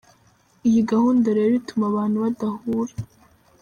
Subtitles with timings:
[0.67, 2.93] Iyi gahunda rero ituma abantu badahura.